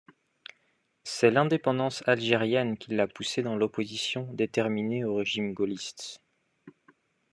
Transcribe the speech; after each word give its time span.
C’est 1.03 1.29
l’indépendance 1.29 2.01
algérienne 2.07 2.75
qui 2.75 2.95
l'a 2.95 3.05
poussé 3.07 3.43
dans 3.43 3.55
l’opposition 3.55 4.23
déterminée 4.33 5.03
au 5.03 5.13
régime 5.13 5.53
gaulliste. 5.53 6.23